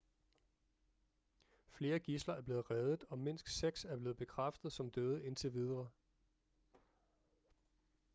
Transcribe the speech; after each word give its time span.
flere 1.67 1.99
gidsler 1.99 2.33
er 2.33 2.41
blevet 2.41 2.71
reddet 2.71 3.03
og 3.09 3.19
mindst 3.19 3.49
seks 3.49 3.85
er 3.85 3.97
blevet 3.97 4.17
bekræftet 4.17 4.71
som 4.73 4.91
døde 4.91 5.25
indtil 5.25 5.53
videre 5.53 5.89